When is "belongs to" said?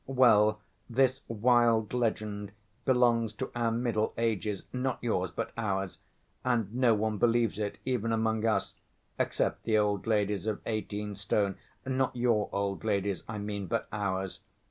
2.85-3.51